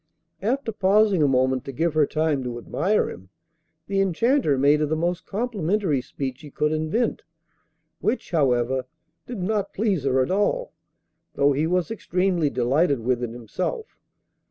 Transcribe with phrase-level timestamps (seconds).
[0.41, 3.29] After pausing a moment to give her time to admire him,
[3.85, 7.21] the Enchanter made her the most complimentary speech he could invent,
[7.99, 8.87] which, however,
[9.27, 10.73] did not please her at all,
[11.35, 13.99] though he was extremely delighted with it himself.